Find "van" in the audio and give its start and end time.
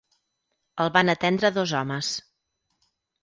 0.95-1.13